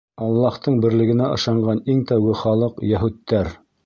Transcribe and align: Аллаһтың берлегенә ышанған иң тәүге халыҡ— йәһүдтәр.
Аллаһтың 0.27 0.77
берлегенә 0.85 1.27
ышанған 1.35 1.81
иң 1.95 2.01
тәүге 2.13 2.33
халыҡ— 2.39 2.81
йәһүдтәр. 2.93 3.53